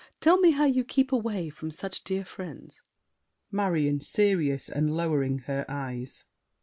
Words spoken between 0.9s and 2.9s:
away from such dear friends.